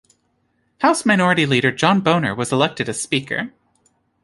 [0.79, 3.53] House Minority Leader John Boehner was elected as Speaker.